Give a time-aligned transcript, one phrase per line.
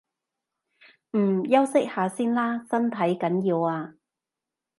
[1.13, 3.93] 嗯，休息下先啦，身體緊要啊